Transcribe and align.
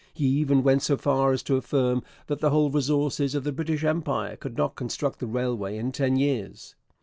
He 0.15 0.25
even 0.25 0.63
went 0.63 0.81
so 0.81 0.97
far 0.97 1.31
as 1.31 1.43
to 1.43 1.57
affirm 1.57 2.01
that 2.25 2.39
the 2.39 2.49
whole 2.49 2.71
resources 2.71 3.35
of 3.35 3.43
the 3.43 3.51
British 3.51 3.83
Empire 3.83 4.35
could 4.35 4.57
not 4.57 4.75
construct 4.75 5.19
the 5.19 5.27
railway 5.27 5.77
in 5.77 5.91
ten 5.91 6.15
years. 6.15 6.73